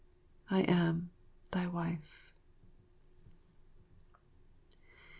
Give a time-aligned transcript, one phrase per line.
[0.49, 1.11] I am,
[1.51, 2.33] Thy Wife.